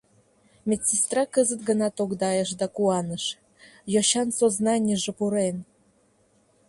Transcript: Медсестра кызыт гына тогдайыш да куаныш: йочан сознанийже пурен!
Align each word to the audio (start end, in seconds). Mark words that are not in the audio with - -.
Медсестра 0.67 1.23
кызыт 1.33 1.61
гына 1.69 1.87
тогдайыш 1.97 2.49
да 2.59 2.67
куаныш: 2.75 3.23
йочан 3.93 4.27
сознанийже 4.37 5.11
пурен! 5.17 5.57